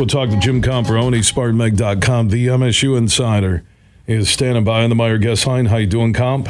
we'll 0.00 0.06
talk 0.06 0.30
to 0.30 0.36
Jim 0.38 0.62
Comparoni, 0.62 1.18
SpartanMag.com. 1.18 2.30
The 2.30 2.46
MSU 2.46 2.96
Insider 2.96 3.62
is 4.06 4.30
standing 4.30 4.64
by 4.64 4.82
on 4.82 4.88
the 4.88 4.96
Meijer 4.96 5.20
guest 5.20 5.46
line. 5.46 5.66
How 5.66 5.76
you 5.76 5.86
doing, 5.86 6.14
Comp? 6.14 6.48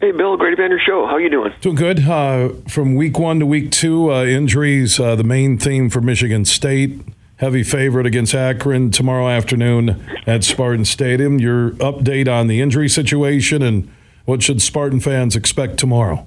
Hey, 0.00 0.10
Bill. 0.10 0.38
Great 0.38 0.52
to 0.52 0.56
be 0.56 0.62
on 0.62 0.70
your 0.70 0.80
show. 0.80 1.06
How 1.06 1.18
you 1.18 1.28
doing? 1.28 1.52
Doing 1.60 1.76
good. 1.76 2.08
Uh, 2.08 2.48
from 2.66 2.94
week 2.94 3.18
one 3.18 3.40
to 3.40 3.46
week 3.46 3.70
two, 3.70 4.10
uh, 4.10 4.24
injuries, 4.24 4.98
uh, 4.98 5.14
the 5.16 5.22
main 5.22 5.58
theme 5.58 5.90
for 5.90 6.00
Michigan 6.00 6.46
State. 6.46 6.98
Heavy 7.36 7.62
favorite 7.62 8.06
against 8.06 8.34
Akron 8.34 8.90
tomorrow 8.90 9.28
afternoon 9.28 10.02
at 10.26 10.42
Spartan 10.42 10.86
Stadium. 10.86 11.38
Your 11.38 11.72
update 11.72 12.26
on 12.26 12.46
the 12.46 12.62
injury 12.62 12.88
situation 12.88 13.60
and 13.60 13.92
what 14.24 14.42
should 14.42 14.62
Spartan 14.62 15.00
fans 15.00 15.36
expect 15.36 15.76
tomorrow? 15.76 16.26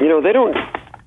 You 0.00 0.08
know, 0.08 0.22
they 0.22 0.32
don't 0.32 0.56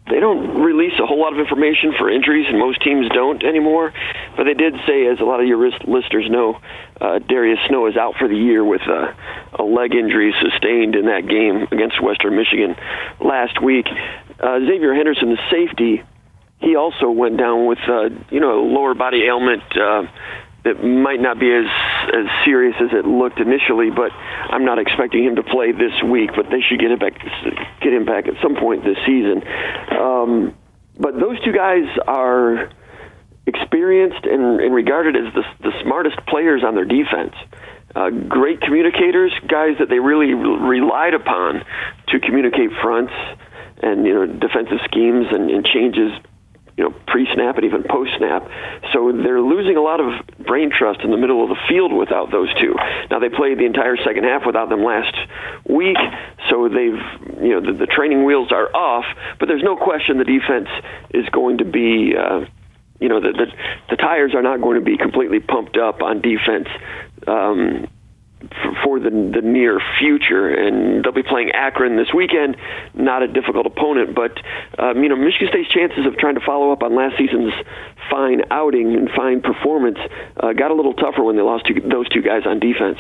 they 0.09 0.19
don't 0.19 0.61
release 0.61 0.93
a 1.01 1.05
whole 1.05 1.19
lot 1.19 1.33
of 1.33 1.39
information 1.39 1.93
for 1.97 2.09
injuries, 2.09 2.45
and 2.47 2.59
most 2.59 2.81
teams 2.83 3.09
don't 3.09 3.43
anymore. 3.43 3.91
But 4.35 4.45
they 4.45 4.53
did 4.53 4.73
say, 4.87 5.07
as 5.07 5.19
a 5.19 5.23
lot 5.23 5.39
of 5.39 5.47
your 5.47 5.57
listeners 5.57 6.27
know, 6.29 6.59
uh, 6.99 7.19
Darius 7.19 7.59
Snow 7.67 7.87
is 7.87 7.95
out 7.95 8.15
for 8.19 8.27
the 8.27 8.35
year 8.35 8.63
with 8.63 8.81
uh, 8.87 9.13
a 9.53 9.63
leg 9.63 9.95
injury 9.95 10.33
sustained 10.41 10.95
in 10.95 11.05
that 11.05 11.27
game 11.27 11.67
against 11.71 12.01
Western 12.01 12.35
Michigan 12.35 12.75
last 13.19 13.61
week. 13.61 13.87
Uh, 14.39 14.59
Xavier 14.59 14.93
Henderson, 14.93 15.29
the 15.29 15.41
safety, 15.49 16.03
he 16.59 16.75
also 16.75 17.09
went 17.09 17.37
down 17.37 17.65
with 17.65 17.79
uh, 17.87 18.09
you 18.29 18.39
know 18.39 18.59
a 18.59 18.65
lower 18.65 18.93
body 18.93 19.23
ailment. 19.25 19.63
Uh, 19.75 20.03
that 20.65 20.83
might 20.83 21.21
not 21.21 21.39
be 21.39 21.53
as 21.53 21.69
as 22.09 22.25
serious 22.43 22.75
as 22.81 22.89
it 22.91 23.05
looked 23.05 23.39
initially, 23.39 23.91
but 23.91 24.11
I'm 24.11 24.65
not 24.65 24.79
expecting 24.79 25.23
him 25.23 25.35
to 25.35 25.43
play 25.43 25.71
this 25.71 25.93
week. 26.03 26.31
But 26.35 26.49
they 26.49 26.59
should 26.59 26.79
get 26.79 26.89
him 26.89 26.97
back 26.97 27.13
get 27.81 27.93
him 27.93 28.03
back 28.03 28.27
at 28.27 28.33
some 28.41 28.55
point 28.55 28.83
this 28.83 28.97
season. 29.05 29.43
Um, 29.93 30.55
but 30.97 31.19
those 31.19 31.39
two 31.45 31.53
guys 31.53 31.85
are 32.07 32.71
experienced 33.47 34.25
and, 34.25 34.59
and 34.59 34.73
regarded 34.73 35.15
as 35.15 35.33
the, 35.33 35.43
the 35.61 35.71
smartest 35.83 36.17
players 36.27 36.63
on 36.63 36.75
their 36.75 36.85
defense. 36.85 37.33
Uh, 37.95 38.09
great 38.09 38.59
communicators, 38.61 39.31
guys 39.47 39.77
that 39.79 39.87
they 39.89 39.99
really 39.99 40.33
relied 40.33 41.13
upon 41.13 41.63
to 42.07 42.19
communicate 42.19 42.69
fronts 42.81 43.13
and 43.81 44.05
you 44.05 44.13
know 44.13 44.25
defensive 44.25 44.79
schemes 44.85 45.27
and, 45.31 45.49
and 45.49 45.65
changes 45.65 46.11
you 46.77 46.83
know, 46.83 46.93
pre-snap 47.07 47.55
and 47.55 47.63
even 47.63 47.83
post-snap. 47.83 48.43
So 48.91 49.11
they're 49.11 49.41
losing 49.41 49.77
a 49.77 49.81
lot 49.81 50.01
of 50.01 50.27
brain 50.45 50.69
trust 50.69 51.01
in 51.01 51.11
the 51.11 51.17
middle 51.17 51.41
of 51.41 51.49
the 51.49 51.55
field 51.69 51.93
without 51.93 52.31
those 52.31 52.53
two. 52.59 52.75
Now 53.09 53.19
they 53.19 53.29
played 53.29 53.59
the 53.59 53.65
entire 53.65 53.95
second 53.97 54.25
half 54.25 54.45
without 54.45 54.67
them 54.67 54.83
last 54.83 55.15
week, 55.69 55.97
so 56.49 56.67
they've, 56.67 56.99
you 57.41 57.55
know, 57.55 57.61
the, 57.61 57.77
the 57.79 57.85
training 57.85 58.25
wheels 58.25 58.51
are 58.51 58.75
off. 58.75 59.05
But 59.39 59.47
there's 59.47 59.63
no 59.63 59.77
question 59.77 60.17
the 60.17 60.25
defense 60.25 60.67
is 61.11 61.27
going 61.29 61.59
to 61.59 61.65
be. 61.65 62.13
Uh, 62.17 62.45
you 62.99 63.09
know 63.09 63.19
the, 63.19 63.31
the 63.31 63.45
the 63.89 63.95
tires 63.95 64.33
are 64.33 64.41
not 64.41 64.61
going 64.61 64.79
to 64.79 64.85
be 64.85 64.97
completely 64.97 65.39
pumped 65.39 65.77
up 65.77 66.01
on 66.01 66.21
defense 66.21 66.67
um, 67.27 67.87
for 68.83 68.99
the 68.99 69.09
the 69.09 69.41
near 69.41 69.81
future, 69.99 70.47
and 70.53 71.03
they'll 71.03 71.11
be 71.11 71.23
playing 71.23 71.51
Akron 71.51 71.97
this 71.97 72.13
weekend. 72.13 72.57
Not 72.93 73.23
a 73.23 73.27
difficult 73.27 73.65
opponent, 73.65 74.15
but 74.15 74.37
um, 74.79 75.03
you 75.03 75.09
know 75.09 75.15
Michigan 75.15 75.49
State's 75.49 75.69
chances 75.69 76.05
of 76.05 76.17
trying 76.17 76.35
to 76.35 76.45
follow 76.45 76.71
up 76.71 76.83
on 76.83 76.95
last 76.95 77.17
season's 77.17 77.53
fine 78.09 78.41
outing 78.51 78.95
and 78.95 79.09
fine 79.15 79.41
performance 79.41 79.97
uh, 80.37 80.53
got 80.53 80.71
a 80.71 80.73
little 80.73 80.93
tougher 80.93 81.23
when 81.23 81.35
they 81.35 81.41
lost 81.41 81.65
to 81.65 81.73
those 81.81 82.07
two 82.09 82.21
guys 82.21 82.43
on 82.45 82.59
defense. 82.59 82.99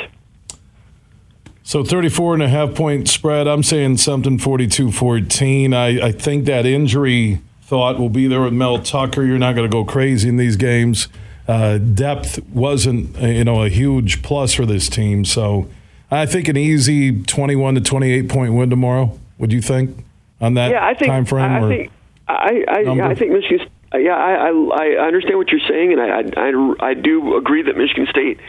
So 1.63 1.83
34 1.83 2.35
and 2.35 2.43
a 2.43 2.47
half 2.47 2.75
point 2.75 3.07
spread. 3.07 3.47
I'm 3.47 3.63
saying 3.63 3.97
something 3.97 4.37
42 4.37 4.91
14. 4.91 5.73
I, 5.73 6.07
I 6.07 6.11
think 6.11 6.45
that 6.45 6.65
injury 6.65 7.41
thought 7.65 7.99
we'll 7.99 8.09
be 8.09 8.27
there 8.27 8.41
with 8.41 8.53
Mel 8.53 8.79
Tucker. 8.79 9.23
You're 9.23 9.37
not 9.37 9.55
going 9.55 9.69
to 9.69 9.73
go 9.73 9.83
crazy 9.83 10.29
in 10.29 10.37
these 10.37 10.55
games 10.55 11.07
uh, 11.47 11.77
depth 11.77 12.43
wasn't 12.49 13.17
you 13.19 13.43
know 13.43 13.63
a 13.63 13.69
huge 13.69 14.23
plus 14.23 14.53
for 14.53 14.65
this 14.65 14.89
team. 14.89 15.25
So 15.25 15.69
I 16.09 16.25
think 16.25 16.47
an 16.47 16.57
easy 16.57 17.21
21 17.23 17.75
to 17.75 17.81
28 17.81 18.29
point 18.29 18.53
win 18.53 18.69
tomorrow. 18.69 19.17
Would 19.37 19.51
you 19.51 19.61
think 19.61 20.05
on 20.41 20.55
that 20.55 20.71
yeah, 20.71 20.85
I 20.85 20.93
think, 20.93 21.09
time 21.09 21.25
frame? 21.25 21.51
I, 21.51 21.57
I 21.57 21.67
think 21.67 21.91
I, 22.27 22.65
I, 22.67 23.09
I 23.11 23.15
think 23.15 23.31
Michigan. 23.31 23.69
Yeah, 23.93 24.15
I, 24.15 24.49
I 24.49 24.49
I 24.49 25.07
understand 25.07 25.37
what 25.37 25.49
you're 25.49 25.61
saying, 25.69 25.93
and 25.93 26.01
I, 26.01 26.41
I 26.41 26.89
I 26.89 26.93
do 26.95 27.37
agree 27.37 27.61
that 27.61 27.77
Michigan 27.77 28.07
State 28.09 28.39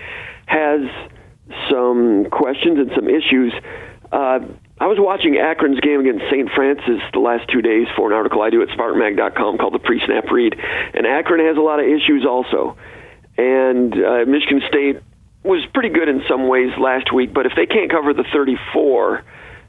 has 0.47 0.81
some 1.71 2.26
questions 2.31 2.78
and 2.78 2.91
some 2.94 3.09
issues. 3.09 3.53
Uh, 4.10 4.41
I 4.78 4.87
was 4.87 4.98
watching 5.00 5.37
Akron's 5.37 5.81
game 5.81 6.00
against 6.00 6.25
St. 6.31 6.50
Francis 6.54 7.00
the 7.12 7.19
last 7.19 7.48
two 7.48 7.62
days 7.62 7.87
for 7.97 8.10
an 8.10 8.16
article 8.16 8.42
I 8.42 8.50
do 8.50 8.60
at 8.60 8.69
SpartanMag.com 8.69 9.56
called 9.56 9.72
the 9.72 9.78
Pre-Snap 9.78 10.31
Read, 10.31 10.54
and 10.94 11.06
Akron 11.06 11.44
has 11.47 11.56
a 11.56 11.60
lot 11.60 11.81
of 11.81 11.87
issues 11.87 12.26
also. 12.28 12.76
And 13.38 13.94
uh, 13.94 14.25
Michigan 14.26 14.62
State 14.69 15.00
was 15.42 15.64
pretty 15.72 15.88
good 15.88 16.09
in 16.09 16.22
some 16.28 16.48
ways 16.48 16.70
last 16.78 17.12
week, 17.12 17.32
but 17.32 17.47
if 17.47 17.53
they 17.56 17.66
can't 17.66 17.91
cover 17.91 18.12
the 18.12 18.25
34, 18.32 19.25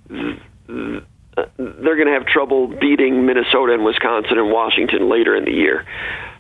they're 0.10 1.96
going 1.96 2.08
to 2.08 2.14
have 2.14 2.26
trouble 2.26 2.68
beating 2.68 3.26
Minnesota 3.26 3.74
and 3.74 3.86
Wisconsin 3.86 4.38
and 4.40 4.52
Washington 4.52 5.10
later 5.10 5.36
in 5.36 5.46
the 5.46 5.52
year. 5.52 5.86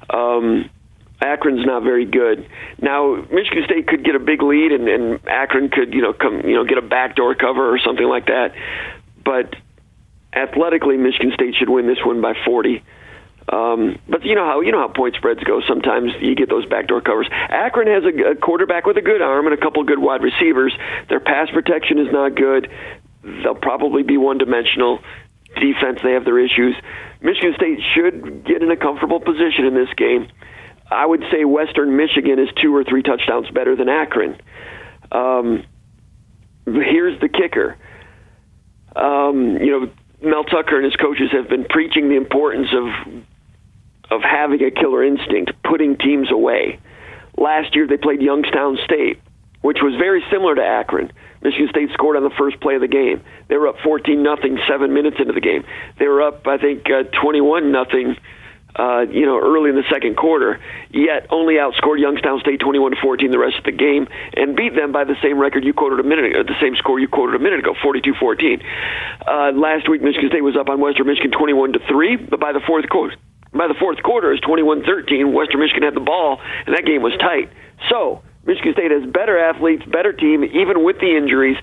Um, 0.09 0.69
Akron's 1.21 1.65
not 1.65 1.83
very 1.83 2.05
good. 2.05 2.47
Now, 2.81 3.15
Michigan 3.31 3.63
State 3.65 3.87
could 3.87 4.03
get 4.03 4.15
a 4.15 4.19
big 4.19 4.43
lead, 4.43 4.71
and, 4.71 4.87
and 4.87 5.27
Akron 5.27 5.69
could, 5.69 5.93
you 5.93 6.01
know, 6.01 6.13
come, 6.13 6.41
you 6.41 6.55
know, 6.55 6.63
get 6.63 6.77
a 6.77 6.81
backdoor 6.81 7.35
cover 7.35 7.73
or 7.73 7.79
something 7.79 8.07
like 8.07 8.27
that. 8.27 8.53
But 9.25 9.55
athletically, 10.33 10.97
Michigan 10.97 11.31
State 11.33 11.55
should 11.55 11.69
win 11.69 11.87
this 11.87 11.97
one 12.05 12.21
by 12.21 12.33
40. 12.45 12.83
Um, 13.49 13.97
but 14.09 14.25
you 14.25 14.35
know 14.35 14.45
how 14.45 14.59
you 14.59 14.73
know 14.73 14.79
how 14.79 14.89
point 14.89 15.15
spreads 15.15 15.41
go. 15.43 15.61
Sometimes 15.65 16.11
you 16.19 16.35
get 16.35 16.49
those 16.49 16.65
backdoor 16.65 16.99
covers. 16.99 17.29
Akron 17.31 17.87
has 17.87 18.03
a, 18.03 18.31
a 18.31 18.35
quarterback 18.35 18.85
with 18.85 18.97
a 18.97 19.01
good 19.01 19.21
arm 19.21 19.47
and 19.47 19.57
a 19.57 19.57
couple 19.57 19.81
good 19.85 19.99
wide 19.99 20.21
receivers. 20.21 20.73
Their 21.07 21.21
pass 21.21 21.49
protection 21.49 21.97
is 21.97 22.11
not 22.11 22.35
good. 22.35 22.69
They'll 23.23 23.55
probably 23.55 24.03
be 24.03 24.17
one 24.17 24.37
dimensional. 24.37 24.99
Defense, 25.55 25.99
they 26.03 26.11
have 26.11 26.25
their 26.25 26.39
issues. 26.39 26.75
Michigan 27.21 27.53
State 27.55 27.79
should 27.95 28.45
get 28.45 28.61
in 28.61 28.69
a 28.69 28.75
comfortable 28.75 29.21
position 29.21 29.65
in 29.65 29.73
this 29.73 29.89
game. 29.95 30.27
I 30.89 31.05
would 31.05 31.23
say 31.31 31.43
Western 31.43 31.97
Michigan 31.97 32.39
is 32.39 32.49
two 32.61 32.75
or 32.75 32.83
three 32.83 33.03
touchdowns 33.03 33.49
better 33.49 33.75
than 33.75 33.89
Akron. 33.89 34.37
Um, 35.11 35.63
here's 36.65 37.19
the 37.19 37.29
kicker. 37.29 37.77
Um, 38.95 39.57
you 39.57 39.79
know, 39.79 39.91
Mel 40.21 40.43
Tucker 40.43 40.77
and 40.77 40.85
his 40.85 40.95
coaches 40.95 41.29
have 41.31 41.49
been 41.49 41.65
preaching 41.65 42.09
the 42.09 42.15
importance 42.15 42.69
of 42.73 43.23
of 44.09 44.21
having 44.21 44.63
a 44.63 44.71
killer 44.71 45.03
instinct, 45.03 45.51
putting 45.63 45.97
teams 45.97 46.31
away. 46.31 46.79
Last 47.37 47.75
year 47.75 47.85
they 47.87 47.97
played 47.97 48.21
Youngstown 48.21 48.77
State, 48.85 49.19
which 49.61 49.79
was 49.81 49.95
very 49.99 50.23
similar 50.31 50.55
to 50.55 50.63
Akron. 50.63 51.11
Michigan 51.41 51.67
State 51.69 51.89
scored 51.93 52.15
on 52.15 52.23
the 52.23 52.33
first 52.37 52.59
play 52.61 52.75
of 52.75 52.81
the 52.81 52.87
game. 52.87 53.21
They 53.49 53.57
were 53.57 53.67
up 53.67 53.75
14 53.83 54.23
nothing 54.23 54.57
7 54.67 54.93
minutes 54.93 55.17
into 55.19 55.33
the 55.33 55.41
game. 55.41 55.65
They 55.99 56.07
were 56.07 56.21
up 56.21 56.47
I 56.47 56.57
think 56.57 56.85
uh, 56.89 57.03
21 57.21 57.71
nothing 57.71 58.15
uh, 58.75 59.05
you 59.09 59.25
know, 59.25 59.39
early 59.39 59.69
in 59.69 59.75
the 59.75 59.87
second 59.89 60.17
quarter, 60.17 60.59
yet 60.91 61.27
only 61.31 61.55
outscored 61.55 61.99
Youngstown 61.99 62.39
State 62.41 62.59
21 62.59 62.91
to 62.91 62.97
14 63.01 63.31
the 63.31 63.39
rest 63.39 63.57
of 63.57 63.63
the 63.63 63.71
game 63.71 64.07
and 64.35 64.55
beat 64.55 64.75
them 64.75 64.91
by 64.91 65.03
the 65.03 65.15
same 65.21 65.39
record 65.39 65.63
you 65.63 65.73
quoted 65.73 65.99
a 65.99 66.07
minute 66.07 66.25
ago, 66.25 66.43
the 66.43 66.59
same 66.61 66.75
score 66.75 66.99
you 66.99 67.07
quoted 67.07 67.35
a 67.35 67.39
minute 67.39 67.59
ago, 67.59 67.73
42-14. 67.83 68.61
Uh, 69.25 69.51
last 69.57 69.89
week, 69.89 70.01
Michigan 70.01 70.29
State 70.29 70.43
was 70.43 70.55
up 70.55 70.69
on 70.69 70.79
Western 70.79 71.07
Michigan 71.07 71.31
21 71.31 71.73
to 71.73 71.79
3, 71.87 72.17
but 72.29 72.39
by 72.39 72.53
the 72.53 72.61
fourth 72.67 72.87
quarter, 72.89 73.15
by 73.53 73.67
the 73.67 73.75
fourth 73.79 74.03
quarter, 74.03 74.31
it's 74.31 74.43
21-13. 74.45 75.33
Western 75.33 75.59
Michigan 75.59 75.83
had 75.83 75.95
the 75.95 76.03
ball, 76.03 76.39
and 76.65 76.75
that 76.75 76.85
game 76.85 77.01
was 77.01 77.13
tight. 77.17 77.49
So 77.89 78.21
Michigan 78.45 78.73
State 78.73 78.91
has 78.91 79.03
better 79.09 79.37
athletes, 79.37 79.83
better 79.85 80.13
team, 80.13 80.43
even 80.43 80.83
with 80.83 80.99
the 80.99 81.17
injuries, 81.17 81.57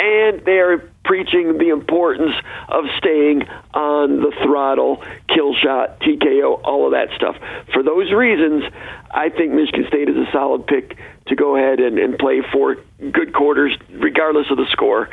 and 0.00 0.40
they 0.46 0.58
are 0.58 0.78
preaching 1.04 1.58
the 1.58 1.68
importance 1.68 2.34
of 2.68 2.84
staying 2.96 3.42
on 3.74 4.20
the 4.20 4.32
throttle, 4.42 5.02
kill 5.28 5.54
shot, 5.54 6.00
TKO, 6.00 6.60
all 6.64 6.86
of 6.86 6.92
that 6.92 7.14
stuff. 7.16 7.36
For 7.74 7.82
those 7.82 8.10
reasons, 8.10 8.64
I 9.10 9.28
think 9.28 9.52
Michigan 9.52 9.84
State 9.88 10.08
is 10.08 10.16
a 10.16 10.26
solid 10.32 10.66
pick 10.66 10.96
to 11.26 11.36
go 11.36 11.56
ahead 11.56 11.80
and, 11.80 11.98
and 11.98 12.18
play 12.18 12.40
four 12.50 12.76
good 13.12 13.34
quarters, 13.34 13.76
regardless 13.90 14.46
of 14.50 14.56
the 14.56 14.66
score, 14.72 15.10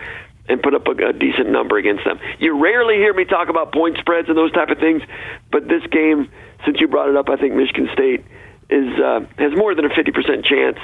and 0.48 0.64
put 0.64 0.74
up 0.74 0.88
a, 0.88 1.10
a 1.10 1.14
decent 1.14 1.50
number 1.50 1.78
against 1.78 2.06
them. 2.06 2.20
You 2.40 2.58
rarely 2.58 2.96
hear 2.96 3.14
me 3.14 3.26
talk 3.26 3.50
about 3.50 3.74
point 3.74 3.98
spreads 3.98 4.30
and 4.30 4.38
those 4.38 4.54
type 4.54 4.70
of 4.70 4.78
things, 4.78 5.02
but 5.52 5.68
this 5.68 5.84
game, 5.92 6.32
since 6.66 6.80
you 6.80 6.88
brought 6.88 7.10
it 7.10 7.18
up, 7.18 7.28
I 7.28 7.36
think 7.36 7.56
Michigan 7.56 7.90
State 7.92 8.24
is 8.70 8.88
uh, 9.00 9.26
has 9.38 9.52
more 9.56 9.76
than 9.76 9.86
a 9.86 9.90
50% 9.90 10.46
chance 10.46 10.78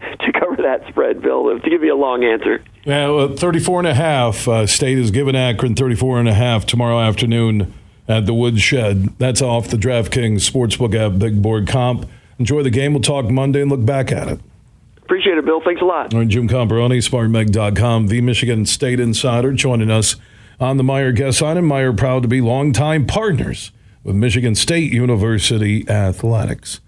to 0.20 0.32
cover 0.32 0.56
that 0.62 0.86
spread, 0.88 1.22
Bill, 1.22 1.58
to 1.58 1.70
give 1.70 1.82
you 1.82 1.94
a 1.94 1.96
long 1.96 2.24
answer. 2.24 2.62
Yeah, 2.84 3.10
well, 3.10 3.36
34 3.36 3.80
and 3.80 3.88
a 3.88 3.94
half. 3.94 4.46
Uh, 4.46 4.66
State 4.66 4.98
is 4.98 5.10
giving 5.10 5.34
Akron 5.34 5.74
34 5.74 6.20
and 6.20 6.28
a 6.28 6.34
half 6.34 6.66
tomorrow 6.66 7.00
afternoon 7.00 7.72
at 8.08 8.26
the 8.26 8.34
Woodshed. 8.34 9.18
That's 9.18 9.42
off 9.42 9.68
the 9.68 9.76
DraftKings 9.76 10.48
Sportsbook 10.48 10.94
app, 10.94 11.18
Big 11.18 11.42
Board 11.42 11.66
Comp. 11.66 12.08
Enjoy 12.38 12.62
the 12.62 12.70
game. 12.70 12.92
We'll 12.92 13.02
talk 13.02 13.30
Monday 13.30 13.62
and 13.62 13.70
look 13.70 13.84
back 13.84 14.12
at 14.12 14.28
it. 14.28 14.40
Appreciate 14.98 15.38
it, 15.38 15.44
Bill. 15.44 15.60
Thanks 15.64 15.80
a 15.80 15.84
lot. 15.84 16.12
All 16.12 16.20
right, 16.20 16.28
Jim 16.28 16.48
Comparoni, 16.48 16.98
SpartanMag.com, 16.98 18.08
the 18.08 18.20
Michigan 18.20 18.66
State 18.66 19.00
Insider, 19.00 19.52
joining 19.52 19.90
us 19.90 20.16
on 20.58 20.76
the 20.76 20.82
Meijer 20.82 21.14
guest 21.14 21.40
line. 21.40 21.56
And 21.56 21.70
Meijer 21.70 21.96
proud 21.96 22.22
to 22.22 22.28
be 22.28 22.40
longtime 22.40 23.06
partners 23.06 23.70
with 24.02 24.16
Michigan 24.16 24.54
State 24.54 24.92
University 24.92 25.88
Athletics. 25.88 26.80